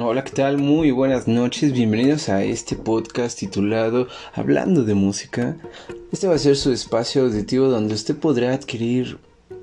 [0.00, 0.58] Hola, ¿qué tal?
[0.58, 5.56] Muy buenas noches, bienvenidos a este podcast titulado Hablando de Música.
[6.12, 9.18] Este va a ser su espacio auditivo donde usted podrá adquirir,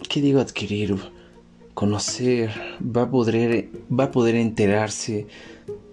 [0.10, 0.98] ¿qué digo adquirir?
[1.74, 2.52] Conocer,
[2.84, 5.26] va a poder, va a poder enterarse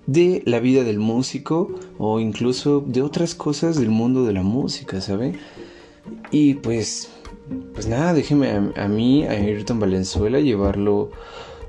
[0.06, 5.00] de la vida del músico o incluso de otras cosas del mundo de la música,
[5.00, 5.34] ¿sabe?
[6.32, 7.10] Y pues,
[7.74, 11.12] pues nada, déjeme a, mí, a Ayrton Valenzuela, llevarlo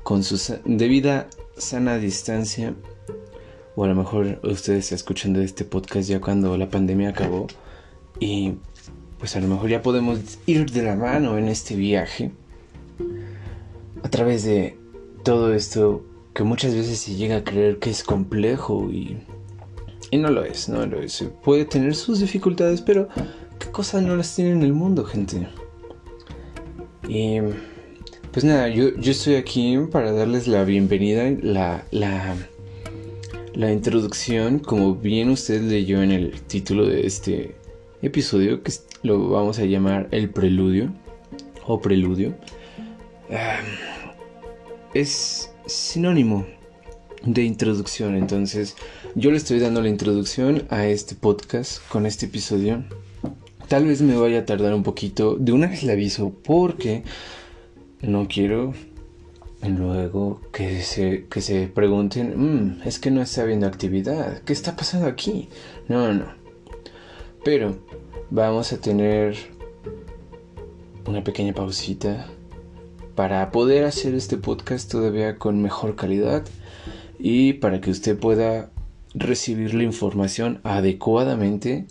[0.02, 2.74] con su debida sana distancia,
[3.76, 7.46] o a lo mejor ustedes escuchando este podcast ya cuando la pandemia acabó,
[8.20, 8.54] y
[9.18, 12.32] pues a lo mejor ya podemos ir de la mano en este viaje
[14.02, 14.78] a través de
[15.24, 16.04] todo esto
[16.34, 19.18] que muchas veces se llega a creer que es complejo y,
[20.10, 21.24] y no lo es, no lo es.
[21.42, 23.08] Puede tener sus dificultades, pero
[23.58, 25.48] ¿qué cosas no las tiene en el mundo, gente?
[27.08, 27.38] Y
[28.34, 32.34] pues nada, yo, estoy aquí para darles la bienvenida, la, la,
[33.54, 37.54] la introducción, como bien usted leyó en el título de este
[38.02, 38.72] episodio, que
[39.04, 40.92] lo vamos a llamar el preludio
[41.64, 42.34] o preludio.
[44.94, 46.44] es sinónimo
[47.22, 48.74] de introducción, entonces
[49.14, 52.82] yo le estoy dando la introducción a este podcast con este episodio.
[53.68, 57.04] Tal vez me vaya a tardar un poquito, de una vez le aviso, porque
[58.06, 58.72] no quiero
[59.68, 64.76] luego que se, que se pregunten, mm, es que no está habiendo actividad, ¿qué está
[64.76, 65.48] pasando aquí?
[65.88, 66.26] No, no.
[67.44, 67.78] Pero
[68.30, 69.36] vamos a tener
[71.06, 72.26] una pequeña pausita
[73.14, 76.44] para poder hacer este podcast todavía con mejor calidad
[77.18, 78.70] y para que usted pueda
[79.14, 81.86] recibir la información adecuadamente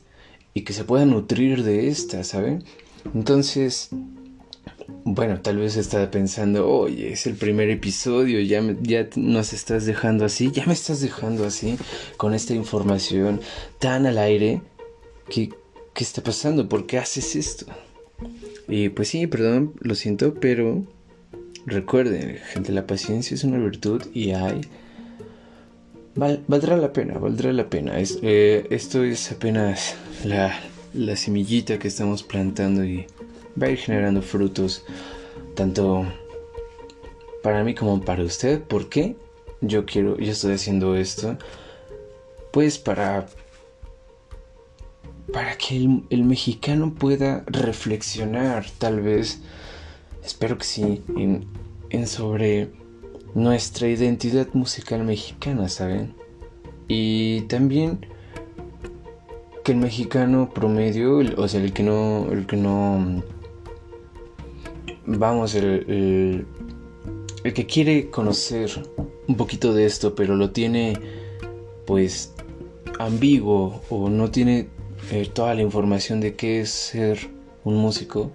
[0.54, 2.60] y que se pueda nutrir de esta, ¿sabe?
[3.16, 3.90] Entonces,
[5.06, 10.26] bueno, tal vez está pensando, oye, es el primer episodio, ya, ya nos estás dejando
[10.26, 11.78] así, ya me estás dejando así,
[12.18, 13.42] con esta información
[13.80, 14.62] tan al aire.
[15.30, 15.50] ¿Qué,
[15.94, 16.70] qué está pasando?
[16.70, 17.66] ¿Por qué haces esto?
[18.68, 20.84] Y pues sí, perdón, lo siento, pero
[21.66, 24.62] recuerden, gente, la paciencia es una virtud y hay...
[26.16, 28.00] valdrá la pena, valdrá la pena.
[28.00, 30.58] Es, eh, esto es apenas la,
[30.94, 33.06] la semillita que estamos plantando y
[33.62, 34.84] va a ir generando frutos
[35.56, 36.06] tanto
[37.42, 38.62] para mí como para usted.
[38.62, 39.16] ¿Por qué?
[39.62, 41.38] Yo quiero, yo estoy haciendo esto,
[42.52, 43.28] pues para
[45.32, 49.42] para que el, mexicano pueda reflexionar, tal vez,
[50.24, 52.70] espero que sí, en, sobre
[53.34, 56.14] nuestra identidad musical mexicana, ¿saben?
[56.88, 58.06] Y también
[59.64, 63.24] que el mexicano promedio, o sea, el que no, el que no
[65.06, 66.46] vamos, el,
[67.44, 68.72] el, que quiere conocer
[69.28, 70.94] un poquito de esto, pero lo tiene
[71.86, 72.34] pues
[73.00, 74.68] ambiguo o no tiene
[75.12, 77.30] eh, toda la información de qué es ser
[77.64, 78.32] un músico,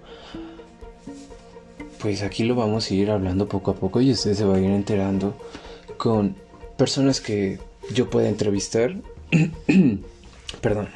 [1.99, 4.59] pues aquí lo vamos a ir hablando poco a poco y usted se va a
[4.59, 5.35] ir enterando
[5.97, 6.35] con
[6.77, 7.59] personas que
[7.93, 8.95] yo pueda entrevistar.
[10.61, 10.89] Perdón.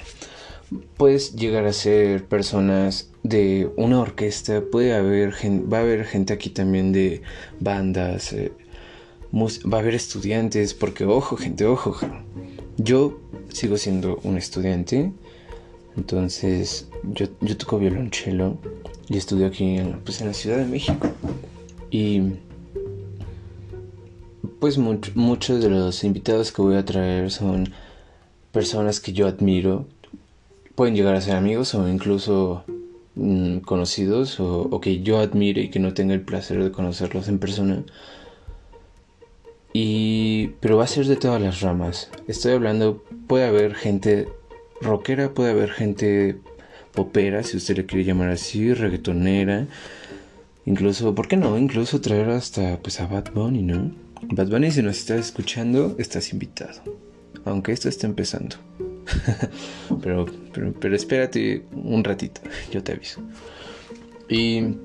[0.98, 5.34] Puedes llegar a ser personas de una orquesta, puede haber
[5.72, 7.22] va a haber gente aquí también de
[7.60, 8.52] bandas, eh,
[9.34, 11.96] va a haber estudiantes, porque ojo, gente, ojo,
[12.78, 13.20] yo
[13.50, 15.12] sigo siendo un estudiante,
[15.96, 18.58] entonces yo, yo toco violonchelo
[19.10, 21.08] y estudio aquí en, pues, en la Ciudad de México.
[21.92, 22.22] Y
[24.60, 27.74] pues muchos de los invitados que voy a traer son
[28.54, 29.88] personas que yo admiro.
[30.76, 32.64] Pueden llegar a ser amigos o incluso
[33.16, 37.40] Mm, conocidos o, que yo admire y que no tenga el placer de conocerlos en
[37.40, 37.84] persona.
[39.72, 42.10] Y, pero va a ser de todas las ramas.
[42.28, 44.28] Estoy hablando, puede haber gente
[44.82, 46.38] rockera, puede haber gente
[46.94, 49.68] popera, si usted le quiere llamar así, reggaetonera.
[50.66, 51.58] Incluso, ¿por qué no?
[51.58, 53.92] Incluso traer hasta pues a Bad Bunny, ¿no?
[54.22, 56.82] Bad Bunny, si nos estás escuchando, estás invitado.
[57.46, 58.56] Aunque esto esté empezando.
[60.02, 60.26] pero,
[60.80, 62.42] pero, espérate un ratito,
[62.72, 63.22] yo te aviso.
[64.30, 64.78] Y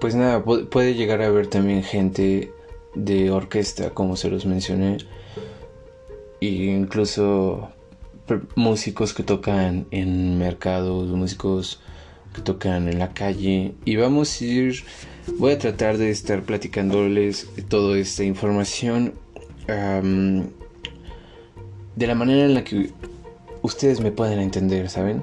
[0.00, 2.52] pues nada, puede llegar a haber también gente
[2.94, 4.98] de orquesta, como se los mencioné,
[6.40, 7.70] e incluso
[8.56, 11.80] músicos que tocan en mercados, músicos
[12.34, 13.74] que tocan en la calle.
[13.84, 14.84] Y vamos a ir,
[15.38, 19.14] voy a tratar de estar platicándoles toda esta información
[21.96, 22.90] de la manera en la que
[23.62, 25.22] ustedes me pueden entender, ¿saben?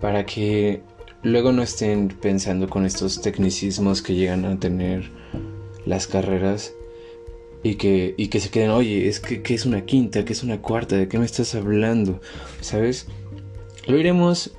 [0.00, 0.82] Para que
[1.22, 5.10] luego no estén pensando con estos tecnicismos que llegan a tener
[5.86, 6.72] las carreras
[7.62, 10.60] y que, y que se queden, oye, es que, es una quinta, que es una
[10.60, 12.20] cuarta, ¿de qué me estás hablando?
[12.60, 13.06] ¿Sabes?
[13.86, 14.52] Lo iremos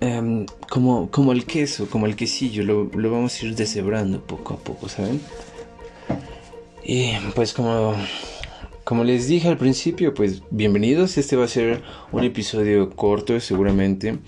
[0.00, 4.54] em, como, como el queso, como el quesillo, lo, lo vamos a ir deshebrando poco
[4.54, 5.20] a poco, ¿saben?
[6.84, 7.94] Y pues como,
[8.92, 11.80] como les dije al principio, pues bienvenidos, este va a ser
[12.12, 14.18] un episodio corto seguramente,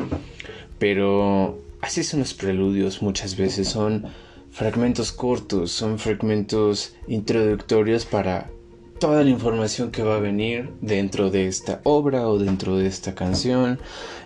[0.78, 4.06] pero así son los preludios muchas veces, son
[4.50, 8.50] fragmentos cortos, son fragmentos introductorios para
[8.99, 13.14] toda la información que va a venir dentro de esta obra o dentro de esta
[13.14, 13.78] canción,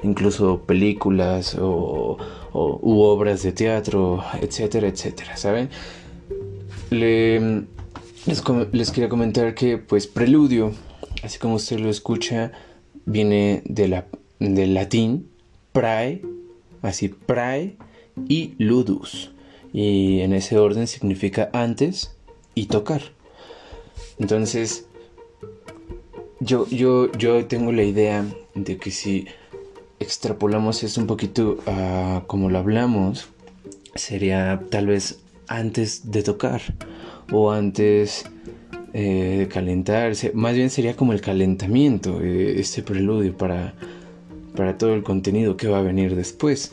[0.05, 2.17] incluso películas o,
[2.53, 5.69] u obras de teatro, etcétera, etcétera, ¿saben?
[8.29, 10.73] Les, quería comentar que pues preludio,
[11.23, 12.53] así como usted lo escucha,
[13.07, 14.07] viene de la,
[14.39, 15.31] del latín
[15.73, 16.23] prae,
[16.83, 17.77] así prae
[18.29, 19.31] y ludus
[19.73, 22.17] y en ese orden significa antes
[22.55, 23.01] y tocar.
[24.19, 24.87] Entonces,
[26.41, 29.27] yo, yo, yo tengo la idea de que si
[30.01, 33.29] extrapolamos esto un poquito a como lo hablamos,
[33.95, 36.61] sería tal vez antes de tocar
[37.33, 38.25] o antes
[38.93, 40.33] eh, de calentarse.
[40.35, 43.75] Más bien sería como el calentamiento, eh, este preludio para,
[44.57, 46.73] para todo el contenido que va a venir después.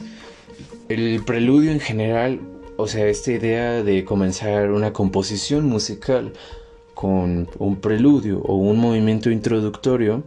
[0.88, 2.40] El preludio en general
[2.78, 6.34] o sea, esta idea de comenzar una composición musical
[6.94, 10.24] con un preludio o un movimiento introductorio,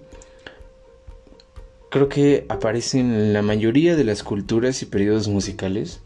[1.91, 6.01] creo que aparece en la mayoría de las culturas y periodos musicales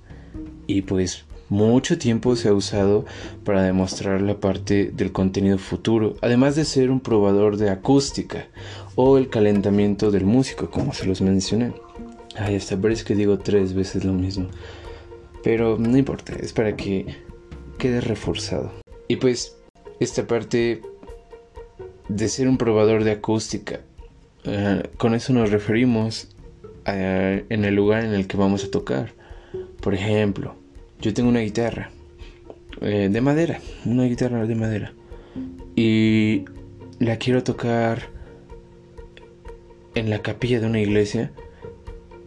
[0.67, 3.05] y pues mucho tiempo se ha usado
[3.45, 8.47] para demostrar la parte del contenido futuro, además de ser un probador de acústica
[8.95, 11.75] o el calentamiento del músico, como se los mencioné.
[12.39, 14.49] Ay, hasta parece que digo tres veces lo mismo.
[15.45, 17.17] Pero no importa, es para que
[17.77, 18.73] quede reforzado.
[19.07, 19.55] Y pues
[20.01, 20.81] esta parte
[22.09, 23.81] de ser un probador de acústica,
[24.45, 26.29] eh, con eso nos referimos
[26.87, 29.13] en el lugar en el que vamos a tocar.
[29.83, 30.62] Por ejemplo,
[31.03, 31.91] yo tengo una guitarra
[32.81, 34.95] eh, de madera, una guitarra de madera,
[35.77, 36.45] y
[37.01, 38.09] la quiero tocar
[39.95, 41.33] en la capilla de una iglesia.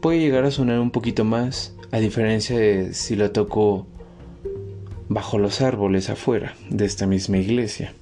[0.02, 3.88] Puede llegar a sonar un poquito más a diferencia de si lo toco
[5.08, 7.94] bajo los árboles afuera de esta misma iglesia.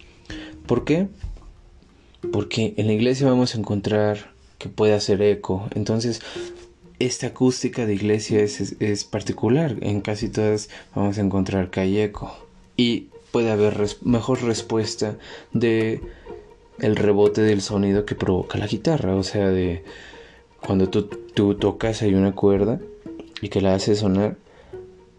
[0.66, 1.08] ¿Por qué?
[2.32, 5.68] Porque en la iglesia vamos a encontrar que puede hacer eco.
[5.76, 6.22] Entonces,
[7.06, 9.76] esta acústica de iglesia es, particular.
[9.82, 12.36] En casi todas vamos a encontrar que hay eco.
[12.78, 15.18] Y puede haber mejor respuesta
[15.52, 16.02] de
[16.80, 19.16] el rebote del sonido que provoca la guitarra.
[19.16, 19.84] O sea, de
[20.66, 21.04] cuando tú,
[21.34, 22.80] tú tocas hay una cuerda
[23.42, 24.38] y que la hace sonar,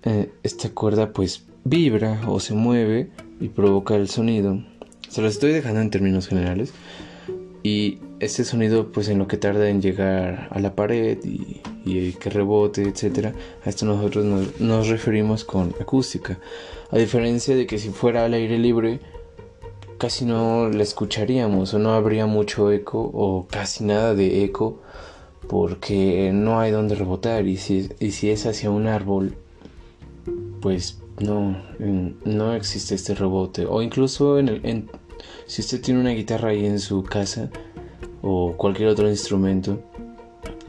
[0.05, 3.11] eh, esta cuerda pues vibra o se mueve
[3.41, 4.63] y provoca el sonido.
[5.09, 6.73] Se lo estoy dejando en términos generales.
[7.63, 12.31] Y este sonido pues en lo que tarda en llegar a la pared y, que
[12.31, 13.35] rebote, etc.
[13.65, 16.39] A esto nosotros nos, nos referimos con acústica.
[16.91, 19.01] A diferencia de que si fuera al aire libre
[19.99, 24.81] casi no la escucharíamos o no habría mucho eco o casi nada de eco
[25.49, 29.37] porque no hay donde rebotar y si, si es hacia un árbol,
[30.61, 31.57] pues no,
[32.25, 33.67] no existe este rebote.
[33.67, 34.89] O incluso en el,
[35.47, 37.51] si usted tiene una guitarra ahí en su casa
[38.23, 39.83] o cualquier otro instrumento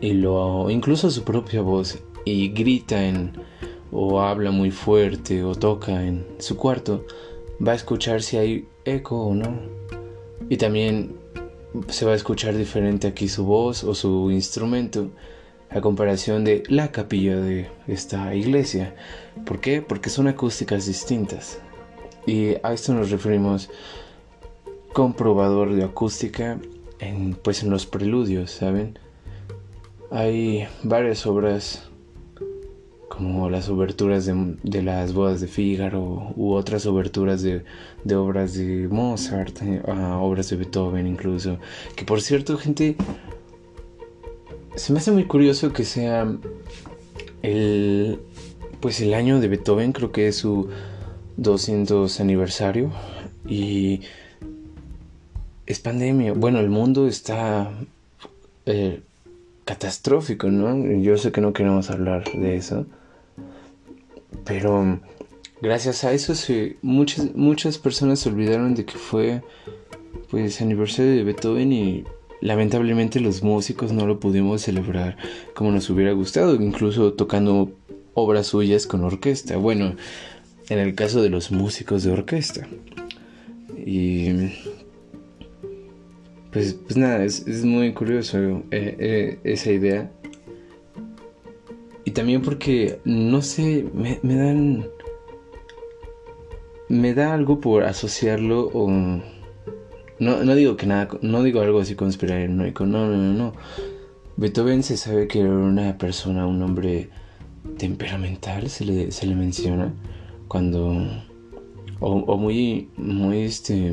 [0.01, 3.33] y lo incluso su propia voz y grita en
[3.91, 7.05] o habla muy fuerte o toca en su cuarto,
[7.65, 9.57] va a escuchar si hay eco o no.
[10.49, 11.15] Y también
[11.87, 15.11] se va a escuchar diferente aquí su voz o su instrumento
[15.69, 18.95] a comparación de la capilla de esta iglesia.
[19.45, 19.81] ¿Por qué?
[19.81, 21.59] Porque son acústicas distintas.
[22.25, 23.69] Y a esto nos referimos
[24.93, 26.57] comprobador de acústica
[26.99, 28.97] en, pues en los preludios, ¿saben?
[30.15, 31.89] Hay varias obras
[33.09, 37.65] como las oberturas de, las bodas de Fígaro u otras oberturas de,
[38.15, 41.57] obras de Mozart, eh, obras de Beethoven incluso.
[41.97, 42.95] Que por cierto, gente,
[44.77, 46.33] se me hace muy curioso que sea
[47.41, 48.17] el,
[48.79, 50.69] pues el año de Beethoven, creo que es su
[51.35, 52.89] 200 aniversario
[53.45, 53.99] y
[55.65, 56.31] es pandemia.
[56.31, 57.69] Bueno, el mundo está
[58.65, 59.01] eh,
[59.65, 61.01] catastrófico, ¿no?
[61.01, 62.85] Yo sé que no queremos hablar de eso.
[64.45, 64.99] Pero
[65.61, 66.33] gracias a eso
[66.81, 69.41] muchas, muchas personas se olvidaron de que fue
[70.29, 72.03] pues aniversario de Beethoven y
[72.41, 75.17] lamentablemente los músicos no lo pudimos celebrar
[75.55, 77.71] como nos hubiera gustado, incluso tocando
[78.13, 79.57] obras suyas con orquesta.
[79.57, 79.95] Bueno,
[80.69, 82.67] en el caso de los músicos de orquesta.
[83.85, 84.51] Y
[86.55, 88.37] pues, pues nada, es, muy curioso
[88.71, 90.09] eh, eh, esa idea.
[92.05, 94.87] Y también porque, no sé, me, me, dan...
[96.87, 98.89] Me da algo por asociarlo o...
[98.89, 99.21] No,
[100.45, 103.53] no digo que nada, no digo algo así conspiranoico, no, no, no, no.
[104.37, 107.09] Beethoven se sabe que era una persona, un hombre
[107.77, 109.93] temperamental, se le, se le menciona,
[110.47, 111.05] cuando...
[111.99, 113.91] O, muy, muy este...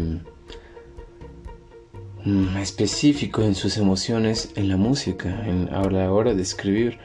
[2.24, 6.98] Mm, específico en sus emociones en la música, en, a la hora de escribir.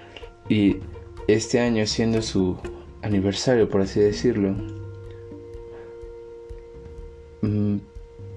[0.48, 0.78] Y
[1.28, 2.58] este año siendo su
[3.02, 4.56] aniversario, por así decirlo,
[7.42, 7.78] mm,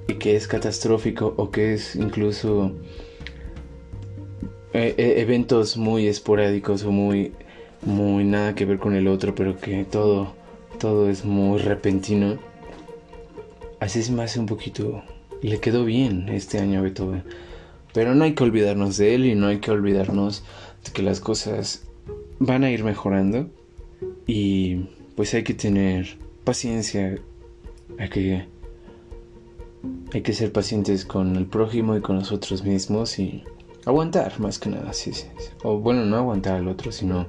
[0.08, 2.72] y que es catastrófico o que es incluso
[4.72, 7.32] eh, eh, eventos muy esporádicos o muy
[7.82, 10.34] muy nada que ver con el otro, pero que todo
[10.78, 12.38] todo es muy repentino.
[13.80, 15.02] Así se me hace un poquito
[15.48, 17.24] le quedó bien este año a Beethoven.
[17.92, 20.44] Pero no hay que olvidarnos de él y no hay que olvidarnos
[20.84, 21.84] de que las cosas
[22.38, 23.48] van a ir mejorando
[24.26, 27.18] y pues hay que tener paciencia,
[27.98, 28.46] hay que
[30.12, 33.44] hay que ser pacientes con el prójimo y con nosotros mismos y
[33.86, 35.12] aguantar más que nada, sí,
[35.62, 37.26] O bueno, no aguantar al otro, sino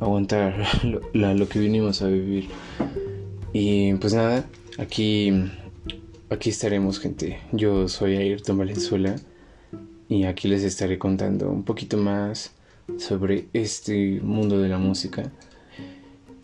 [0.00, 1.00] aguantar lo,
[1.34, 2.48] lo, que vinimos a vivir.
[3.52, 4.44] Y pues nada,
[4.78, 5.32] aquí,
[6.30, 7.40] aquí estaremos gente.
[7.52, 9.16] Yo soy Ayrton Valenzuela
[10.08, 12.52] y aquí les estaré contando un poquito más
[12.98, 15.30] sobre este mundo de la música.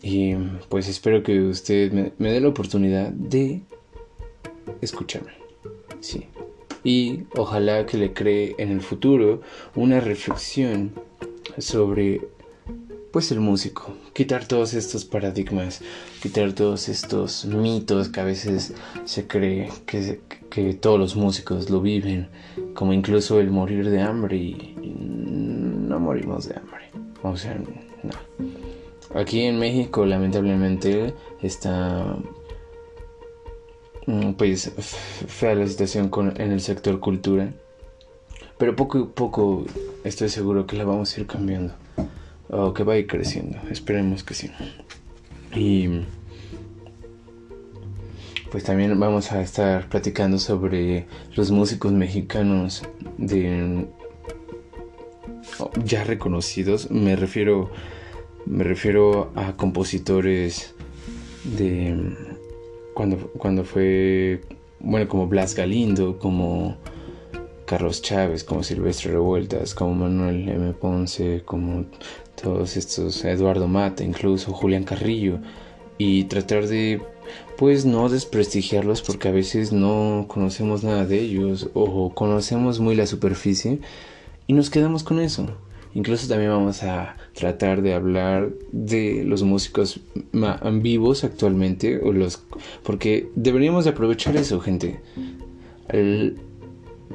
[0.01, 0.35] Y
[0.69, 3.61] pues espero que usted me, me dé la oportunidad de
[4.81, 5.31] escúchame.
[5.99, 6.27] Sí.
[6.83, 9.41] Y ojalá que le cree en el futuro
[9.75, 10.91] una reflexión
[11.57, 12.21] sobre
[13.13, 15.81] pues el músico, quitar todos estos paradigmas,
[16.21, 18.73] quitar todos estos mitos que a veces
[19.05, 22.27] se cree que, que todos los músicos lo viven,
[22.73, 24.75] como incluso el morir de hambre y,
[25.87, 26.89] no morimos de hambre.
[27.21, 27.55] O sea,
[28.03, 29.19] no.
[29.19, 32.17] Aquí en México lamentablemente está
[34.05, 34.69] Mm, pues
[35.27, 37.53] fea la situación con, en el sector cultura.
[38.57, 39.65] Pero poco a poco
[40.03, 41.73] estoy seguro que la vamos a ir cambiando.
[42.55, 43.57] O que va a ir creciendo.
[43.71, 44.51] Esperemos que sí.
[45.55, 45.89] Y
[48.51, 52.83] pues también vamos a estar platicando sobre los músicos mexicanos
[53.17, 53.87] de
[55.83, 56.91] ya reconocidos.
[56.91, 57.71] Me refiero
[58.45, 60.75] me refiero a compositores
[61.43, 62.15] de
[62.93, 64.41] cuando, cuando fue,
[64.79, 66.77] bueno, como Blas Galindo, como
[67.73, 70.73] Carlos Chávez, como Silvestre Revueltas, como Manuel M.
[70.73, 71.85] Ponce, como
[72.39, 75.39] todos estos, Eduardo Mata, incluso Julián Carrillo,
[75.97, 77.01] y tratar de,
[77.57, 83.07] pues, no desprestigiarlos porque a veces no conocemos nada de ellos o conocemos muy la
[83.07, 83.79] superficie
[84.45, 85.47] y nos quedamos con eso.
[85.95, 89.99] Incluso también vamos a tratar de hablar de los músicos
[90.73, 92.43] vivos actualmente, o los,
[92.83, 94.99] porque deberíamos de aprovechar eso, gente.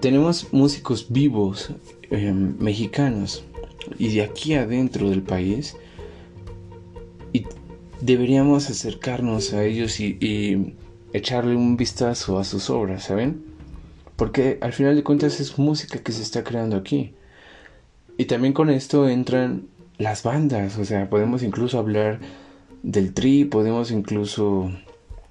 [0.00, 1.70] Tenemos músicos vivos
[2.10, 3.44] em, mexicanos
[3.98, 5.76] y de aquí adentro del país
[7.32, 7.46] y
[8.00, 10.74] deberíamos acercarnos a ellos y, y
[11.12, 13.42] echarle un vistazo a sus obras, ¿saben?
[14.16, 17.14] Porque al final de cuentas es música que se está creando aquí.
[18.16, 22.20] Y también con esto entran las bandas, o sea, podemos incluso hablar
[22.82, 24.70] del tri, podemos incluso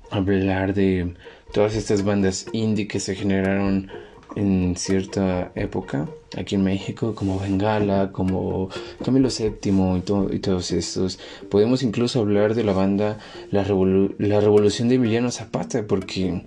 [0.09, 1.15] hablar de
[1.53, 3.89] todas estas bandas indie que se generaron
[4.37, 8.69] en cierta época aquí en México, como Bengala, como
[9.03, 11.19] Camilo VII y, todo, y todos estos.
[11.49, 13.17] Podemos incluso hablar de la banda
[13.49, 16.43] La, la Revolución de Emiliano Zapata, porque,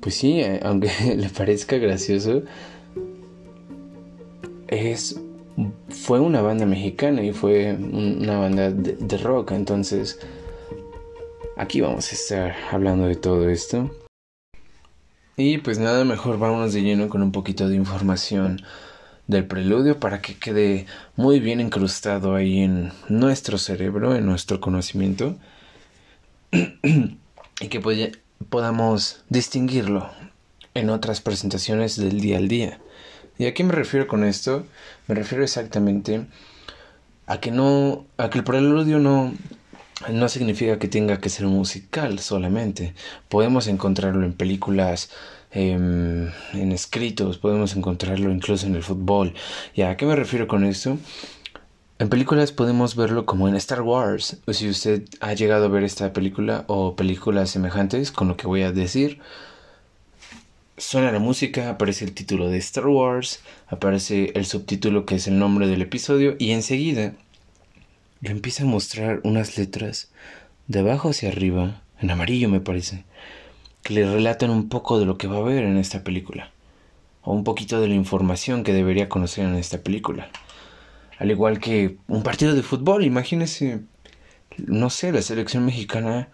[0.00, 2.42] pues sí, eh, aunque le parezca gracioso,
[4.66, 5.20] es
[5.90, 9.52] fue una banda mexicana y fue una banda de, rock.
[9.52, 10.18] Entonces,
[11.56, 13.90] aquí vamos a estar hablando de todo esto.
[15.36, 18.60] Y pues nada mejor, vámonos de lleno con un poquito de información
[19.26, 20.86] del preludio para que quede
[21.16, 25.36] muy bien incrustado ahí en nuestro cerebro, en nuestro conocimiento
[26.52, 28.12] y que
[28.50, 30.10] podamos distinguirlo
[30.74, 32.78] en otras presentaciones del día al día.
[33.38, 34.66] ¿Y a qué me refiero con esto?
[35.08, 36.26] Me refiero exactamente
[37.26, 39.32] a que no, a que el preludio no,
[40.10, 42.94] no significa que tenga que ser musical solamente.
[43.28, 45.10] Podemos encontrarlo en películas,
[45.50, 49.34] em, en escritos, podemos encontrarlo incluso en el fútbol.
[49.74, 50.98] ¿Y a qué me refiero con esto?
[51.98, 54.38] En películas podemos verlo como en Star Wars.
[54.48, 58.62] Si usted ha llegado a ver esta película o películas semejantes con lo que voy
[58.62, 59.20] a decir,
[60.76, 65.38] suena la música, aparece el título de Star Wars, aparece el subtítulo que es el
[65.38, 67.14] nombre del episodio y enseguida
[68.22, 70.10] le empieza a mostrar unas letras
[70.68, 73.04] de abajo hacia arriba, en amarillo me parece,
[73.82, 76.52] que le relatan un poco de lo que va a ver en esta película,
[77.22, 80.30] o un poquito de la información que debería conocer en esta película.
[81.18, 83.80] Al igual que un partido de fútbol, imagínese,
[84.56, 86.28] no sé, la selección mexicana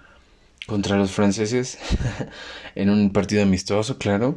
[0.66, 1.78] contra los franceses
[2.74, 4.34] en un partido amistoso, claro.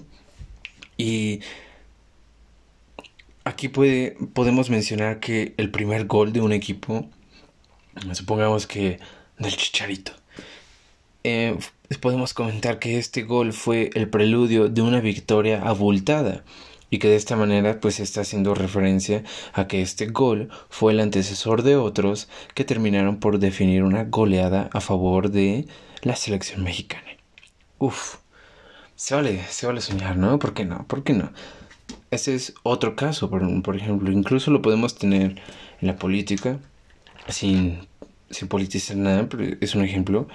[0.98, 1.42] Y
[3.44, 7.10] aquí puede, podemos mencionar que el primer gol de un equipo,
[8.14, 9.00] supongamos que
[9.38, 10.14] del Chicharito,
[11.24, 11.58] eh,
[12.00, 16.44] podemos comentar que este gol fue el preludio de una victoria abultada
[16.90, 21.00] y que de esta manera pues está haciendo referencia a que este gol fue el
[21.00, 25.68] antecesor de otros que terminaron por definir una goleada a favor de
[26.02, 27.08] la selección mexicana.
[27.80, 28.18] Uf,
[28.96, 30.38] se vale, se vale soñar, ¿no?
[30.38, 30.86] ¿Por qué no?
[30.88, 31.32] ¿Por qué no?
[32.12, 35.42] Ese es otro caso, por, por ejemplo, incluso lo podemos tener
[35.80, 36.60] en la política,
[37.32, 37.80] sin,
[38.30, 40.28] sin politizar nada, pero es un ejemplo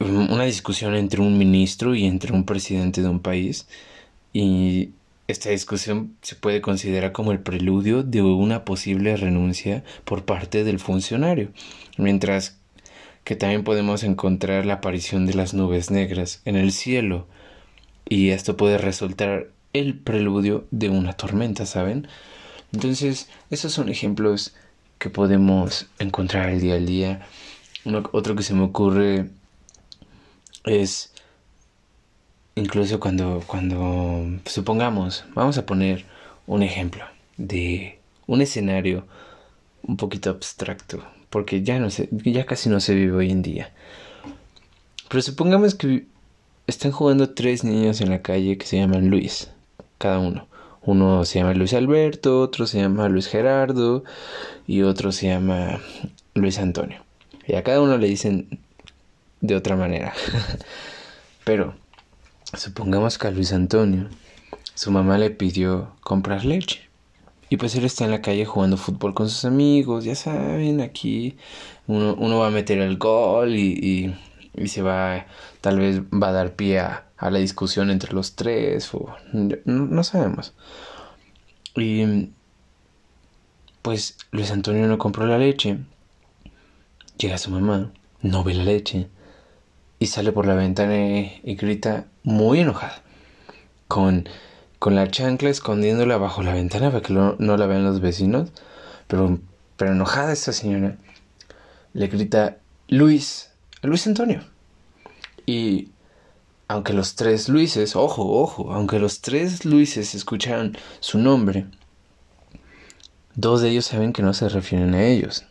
[0.00, 3.68] una discusión entre un ministro y entre un presidente de un país
[4.32, 4.90] y
[5.28, 10.80] esta discusión se puede considerar como el preludio de una posible renuncia por parte del
[10.80, 11.50] funcionario,
[11.98, 12.56] mientras
[13.24, 17.28] que también podemos encontrar la aparición de las nubes negras en el cielo
[18.08, 22.08] y esto puede resultar el preludio de una tormenta, ¿saben?
[22.72, 24.54] Entonces, esos son ejemplos
[25.00, 27.26] que podemos encontrar el día al día.
[28.12, 29.30] otro que se me ocurre
[30.64, 31.12] es
[32.54, 36.04] incluso cuando, cuando supongamos, vamos a poner
[36.46, 37.04] un ejemplo
[37.38, 39.06] de un escenario
[39.82, 43.72] un poquito abstracto, porque ya no sé, ya casi no se vive hoy en día.
[45.08, 46.04] Pero supongamos que
[46.66, 49.50] están jugando tres niños en la calle que se llaman Luis,
[49.96, 50.46] cada uno.
[50.82, 54.02] Uno se llama Luis Alberto, otro se llama Luis Gerardo
[54.66, 55.80] y otro se llama
[56.34, 57.02] Luis Antonio.
[57.46, 58.60] Y a cada uno le dicen
[59.40, 60.14] de otra manera.
[61.44, 61.74] Pero
[62.56, 64.08] supongamos que a Luis Antonio
[64.74, 66.88] su mamá le pidió comprar leche.
[67.50, 71.36] Y pues él está en la calle jugando fútbol con sus amigos, ya saben, aquí
[71.88, 74.14] uno, va a meter el gol y,
[74.68, 75.26] se va,
[75.60, 78.90] tal vez va a dar pie a, la discusión entre los tres,
[79.32, 80.54] no, no sabemos.
[81.76, 82.30] Y
[83.82, 85.78] pues Luis Antonio no compró la leche,
[87.18, 87.90] llega su mamá,
[88.22, 89.08] no ve la leche,
[89.98, 93.02] y sale por la ventana y, grita muy enojada,
[93.88, 94.28] con,
[94.78, 98.50] con la chancla escondiéndola bajo la ventana para que no, la vean los vecinos,
[99.06, 99.38] pero,
[99.76, 100.96] pero enojada esta señora,
[101.92, 103.49] le grita Luis,
[103.82, 104.42] Luis Antonio.
[105.46, 105.88] Y
[106.68, 111.66] aunque los tres Luises, ojo, ojo, aunque los tres Luises escucharon su nombre,
[113.34, 115.44] dos de ellos saben que no se refieren a ellos.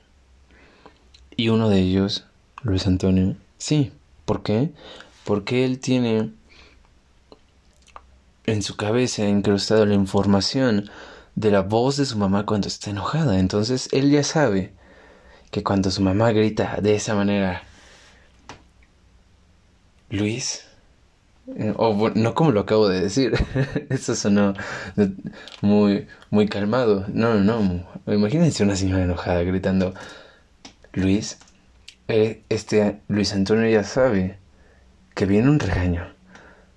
[1.36, 2.26] Y uno de ellos,
[2.64, 3.92] Luis Antonio, sí,
[4.30, 4.70] ¿Por qué?
[5.24, 6.30] Porque él tiene
[8.46, 10.88] en su cabeza incrustado la información
[11.34, 13.40] de la voz de su mamá cuando está enojada.
[13.40, 14.72] Entonces él ya sabe
[15.50, 17.64] que cuando su mamá grita de esa manera,
[20.10, 20.66] Luis,
[21.56, 23.34] eh, o no como lo acabo de decir,
[23.90, 24.54] eso sonó
[25.62, 27.06] muy, muy calmado.
[27.10, 28.14] No, no, no.
[28.14, 29.94] Imagínense una señora enojada gritando,
[30.94, 31.40] Luis,
[32.08, 34.38] eh, este Luis Antonio ya sabe
[35.16, 36.14] que viene un regaño.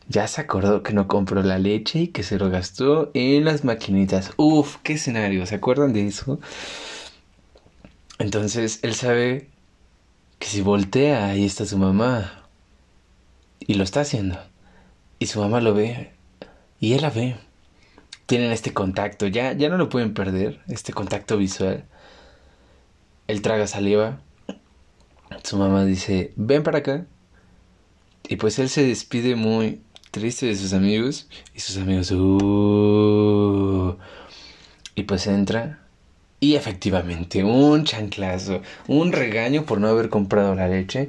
[0.09, 3.65] Ya se acordó que no compró la leche y que se lo gastó en las
[3.65, 4.33] maquinitas.
[4.37, 6.41] Uf, qué escenario, ¿se acuerdan de eso?
[8.19, 9.49] Entonces él sabe
[10.39, 12.42] que si voltea, ahí está su mamá.
[13.67, 14.39] Y lo está haciendo.
[15.19, 16.13] Y su mamá lo ve.
[16.81, 17.37] Y él la ve.
[18.27, 21.85] Tienen este contacto, ya, ya no lo pueden perder, este contacto visual.
[23.27, 24.21] Él traga saliva
[25.43, 27.07] su mamá dice, ven para acá.
[28.29, 31.29] Y pues él se despide muy triste de sus amigos.
[31.55, 33.97] Y sus amigos, uh".
[34.95, 35.81] Y pues entra.
[36.41, 41.09] Y efectivamente, un chanclazo, un regaño por no haber comprado la leche.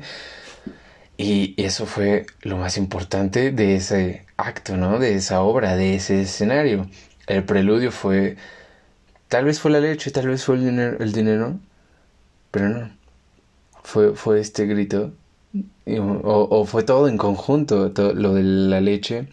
[1.23, 4.99] Y eso fue lo más importante de ese acto, ¿no?
[4.99, 6.89] De esa obra, de ese escenario.
[7.27, 8.35] El preludio fue,
[9.29, 11.59] tal vez fue la leche, tal vez fue el dinero, el dinero
[12.51, 12.91] pero no
[13.83, 15.13] fue, fue este grito,
[15.87, 19.29] o, fue todo en conjunto, todo, lo de la leche,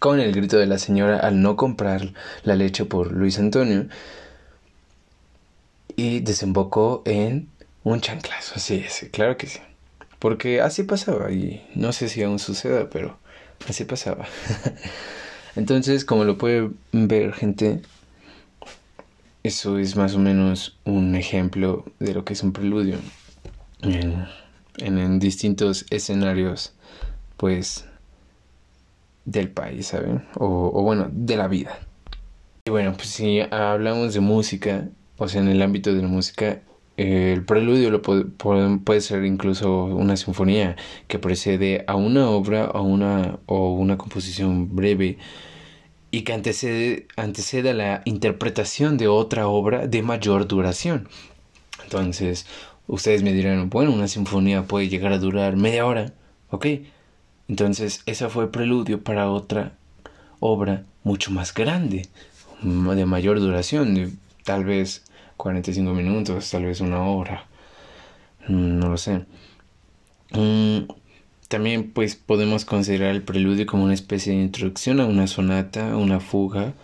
[0.00, 3.86] con el grito de la señora al no comprar la leche por Luis Antonio,
[5.96, 7.48] y desembocó en
[7.84, 9.60] un chanclazo, sí, sí, claro que sí.
[10.24, 13.18] Porque así pasaba, y no sé si aún suceda, pero
[13.68, 14.24] así pasaba.
[15.54, 17.82] Entonces, como lo puede ver gente,
[19.42, 22.96] eso es más o menos un ejemplo de lo que es un preludio
[23.82, 24.24] en,
[24.78, 26.72] en, distintos escenarios,
[27.36, 27.84] pues,
[29.26, 30.24] del país, ¿saben?
[30.36, 31.80] O, o bueno, de la vida.
[32.64, 36.62] Y bueno, pues si hablamos de música, o sea, en el ámbito de la música,
[36.96, 40.76] el preludio lo puede, puede, ser incluso una sinfonía
[41.08, 45.18] que precede a una obra o una, o una composición breve
[46.12, 51.08] y que antecede, a la interpretación de otra obra de mayor duración.
[51.82, 52.46] Entonces,
[52.86, 56.12] ustedes me dirán, bueno, una sinfonía puede llegar a durar media hora,
[56.50, 56.66] ¿ok?
[57.48, 59.72] Entonces, esa fue el preludio para otra
[60.38, 62.06] obra mucho más grande,
[62.62, 64.10] de mayor duración, de
[64.44, 65.02] tal vez
[65.36, 67.46] 45 minutos, tal vez una hora,
[68.48, 69.24] mm, no lo sé.
[70.32, 70.86] Mm,
[71.48, 76.20] también pues podemos considerar el preludio como una especie de introducción a una sonata, una
[76.20, 76.74] fuga.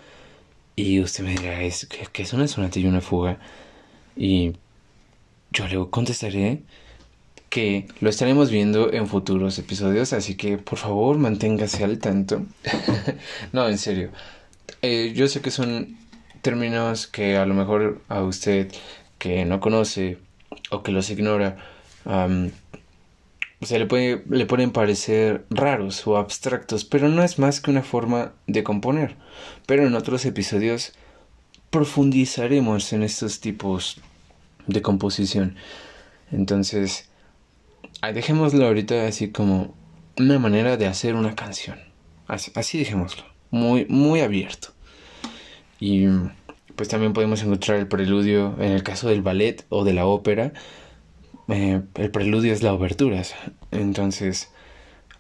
[0.77, 3.39] Y usted me dirá, ¿es, ¿qué, es una sonata y una fuga?
[4.17, 4.53] Y
[5.53, 6.63] yo le contestaré
[7.49, 12.47] que lo estaremos viendo en futuros episodios, así que por favor manténgase al tanto.
[13.53, 14.11] no, en serio.
[14.83, 15.97] Eh, yo sé que son
[16.43, 18.73] términos que a lo mejor a usted
[19.19, 20.19] que no conoce
[20.71, 21.57] o que los ignora,
[23.63, 27.83] se le, puede, le pueden parecer raros o abstractos, pero no es más que una
[27.83, 29.17] forma de componer.
[29.67, 30.95] Pero en otros episodios
[31.71, 34.01] profundizaremos en estos tipos
[34.67, 35.57] de composición.
[36.33, 37.11] Entonces,
[38.15, 39.75] dejémoslo ahorita así como
[40.17, 41.79] una manera de hacer una canción.
[42.27, 43.25] Así, así dejémoslo.
[43.51, 44.73] Muy, muy abierto.
[45.81, 46.07] Y
[46.77, 50.53] pues también podemos encontrar el preludio en el caso del ballet o de la ópera
[51.51, 53.23] eh, el preludio es la obertura.
[53.73, 54.51] Entonces,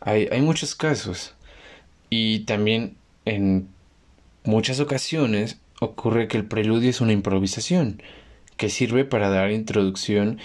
[0.00, 1.34] hay, hay muchos casos.
[2.08, 3.68] Y también en
[4.44, 8.02] muchas ocasiones ocurre que el preludio es una improvisación
[8.56, 10.38] que sirve para dar introducción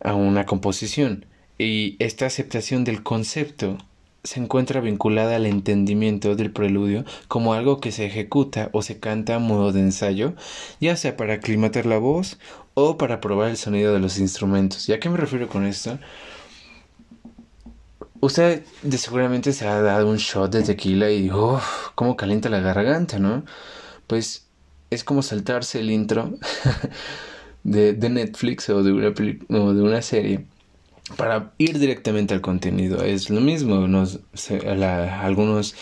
[0.00, 1.26] a una composición.
[1.58, 3.78] Y esta aceptación del concepto
[4.24, 9.36] se encuentra vinculada al entendimiento del preludio como algo que se ejecuta o se canta
[9.36, 10.34] a modo de ensayo,
[10.80, 12.38] ya sea para aclimatar la voz
[12.74, 14.88] o para probar el sonido de los instrumentos.
[14.88, 15.98] ¿Y a qué me refiero con esto?
[18.20, 22.60] Usted de seguramente se ha dado un shot de tequila y uff, cómo calienta la
[22.60, 23.44] garganta, ¿no?
[24.06, 24.46] Pues
[24.90, 26.30] es como saltarse el intro
[27.64, 30.46] de, de Netflix o de, una o de una serie
[31.16, 33.02] para ir directamente al contenido.
[33.04, 34.20] Es lo mismo, nos,
[35.20, 35.74] algunos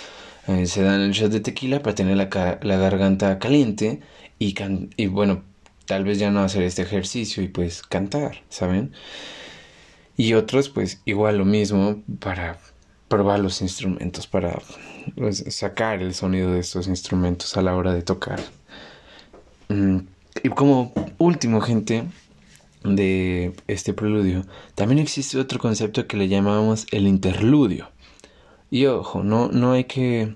[0.48, 4.00] eh, se dan el shot de tequila para tener la, la garganta caliente
[4.38, 4.54] y,
[4.96, 5.42] y bueno,
[5.86, 8.92] tal vez ya no hacer este ejercicio y pues cantar, ¿saben?
[10.16, 12.58] Y otros pues igual lo mismo para
[13.08, 14.62] probar los instrumentos, para
[15.16, 18.40] pues, sacar el sonido de estos instrumentos a la hora de tocar.
[19.68, 19.98] Mm,
[20.44, 22.04] y como último, gente,
[22.84, 27.90] de este preludio, también existe otro concepto que le llamamos el interludio.
[28.70, 30.34] Y ojo, no, no hay que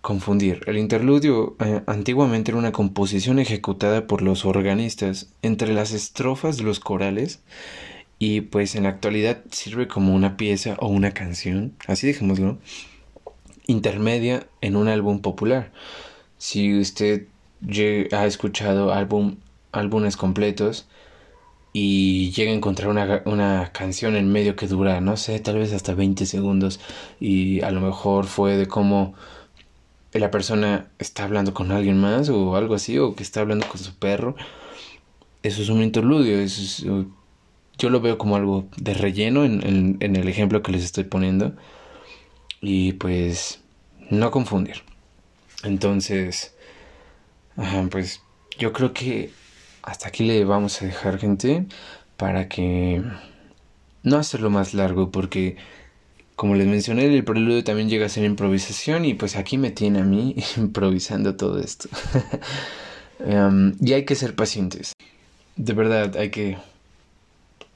[0.00, 0.62] confundir.
[0.66, 6.64] El interludio eh, antiguamente era una composición ejecutada por los organistas entre las estrofas de
[6.64, 7.40] los corales
[8.18, 12.58] y pues en la actualidad sirve como una pieza o una canción, así dejémoslo,
[13.66, 15.72] intermedia en un álbum popular.
[16.36, 17.26] Si usted
[18.12, 19.36] ha escuchado álbum,
[19.72, 20.88] álbumes completos
[21.72, 25.72] y llega a encontrar una, una canción en medio que dura, no sé, tal vez
[25.72, 26.80] hasta 20 segundos
[27.20, 29.14] y a lo mejor fue de cómo
[30.12, 33.78] la persona está hablando con alguien más o algo así, o que está hablando con
[33.78, 34.36] su perro,
[35.42, 37.06] eso es un interludio, eso
[37.78, 41.54] yo lo veo como algo de relleno en, en, el ejemplo que les estoy poniendo.
[42.60, 43.60] Y pues
[44.10, 44.82] no confundir.
[45.62, 46.54] Entonces,
[47.90, 48.20] pues
[48.58, 49.30] yo creo que
[49.82, 51.66] hasta aquí le vamos a dejar gente
[52.16, 53.02] para que
[54.02, 55.56] no hacerlo más largo porque
[56.38, 59.98] como les mencioné, el preludio también llega a ser improvisación y pues aquí me tiene
[59.98, 61.88] a mí improvisando todo esto.
[63.20, 64.92] Em, y hay que ser pacientes.
[65.56, 66.56] De verdad, hay que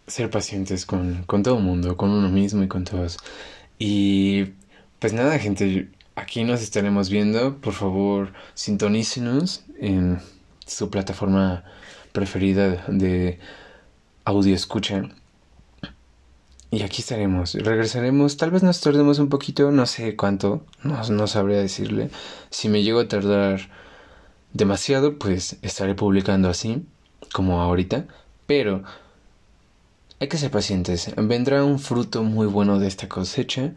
[0.06, 3.18] ser pacientes con, con todo el mundo, con uno mismo y con todos.
[3.76, 4.52] Y
[5.00, 7.56] pues nada, gente, aquí nos estaremos viendo.
[7.58, 10.20] Por favor, sintonícenos en
[10.66, 11.64] su plataforma
[12.12, 13.38] preferida de
[14.25, 15.03] audio escucha.
[16.70, 17.55] Y aquí estaremos.
[17.55, 18.37] Regresaremos.
[18.37, 19.70] Tal vez nos tardemos un poquito.
[19.70, 20.64] No sé cuánto.
[20.83, 22.11] No, no sabría decirle.
[22.51, 23.68] Si me llego a tardar
[24.55, 26.87] demasiado, pues estaré publicando así.
[27.33, 28.07] Como ahorita.
[28.46, 28.83] Pero
[30.18, 31.12] hay que ser pacientes.
[31.16, 33.75] Vendrá un fruto muy bueno de esta cosecha.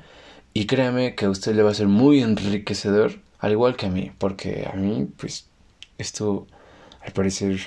[0.57, 3.89] Y créame que a usted le va a ser muy enriquecedor, al igual que a
[3.89, 5.47] mí, porque a mí, pues,
[5.97, 6.47] esto,
[7.05, 7.59] al parecer,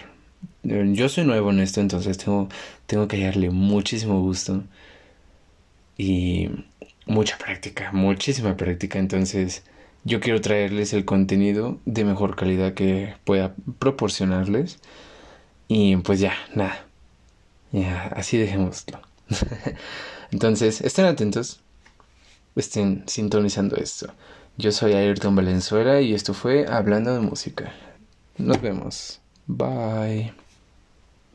[0.64, 2.48] eh, yo soy nuevo en esto, entonces tengo,
[2.87, 4.64] tengo que hallarle muchísimo gusto
[5.96, 6.51] y
[7.07, 9.62] mucha práctica, muchísima práctica, entonces
[10.05, 14.79] yo quiero traerles el contenido de mejor calidad que pueda proporcionarles.
[15.68, 16.87] Y pues ya, nada.
[17.72, 19.01] Ya, así dejémoslo.
[20.31, 21.61] Entonces, estén atentos.
[22.57, 24.12] Estén sintonizando esto.
[24.57, 27.72] Yo soy Ayrton Valenzuela y esto fue Hablando de Música.
[28.38, 29.20] Nos vemos.
[29.48, 30.32] Bye.